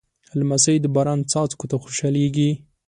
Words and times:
لمسی 0.39 0.75
د 0.81 0.85
باران 0.95 1.19
څاڅکو 1.31 1.65
ته 1.71 1.75
خوشحالېږي. 1.83 2.49